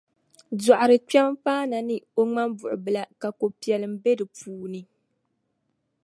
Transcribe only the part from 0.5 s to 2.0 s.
Dɔɣirikpɛma paana ni